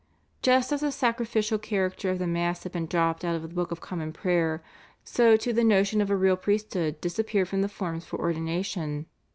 [0.41, 3.69] Just as the sacrificial character of the Mass had been dropped out of the Book
[3.69, 4.63] of Common Prayer,
[5.03, 9.05] so too the notion of a real priesthood disappeared from the forms for ordination.